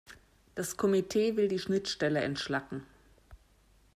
[0.55, 2.87] Das Komitee will die Schnittstelle entschlacken.